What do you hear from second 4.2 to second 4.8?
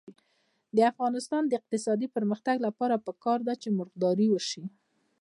وشي.